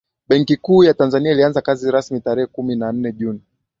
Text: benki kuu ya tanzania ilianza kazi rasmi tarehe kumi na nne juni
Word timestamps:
benki 0.29 0.57
kuu 0.57 0.83
ya 0.83 0.93
tanzania 0.93 1.31
ilianza 1.31 1.61
kazi 1.61 1.91
rasmi 1.91 2.21
tarehe 2.21 2.47
kumi 2.47 2.75
na 2.75 2.91
nne 2.91 3.11
juni 3.11 3.41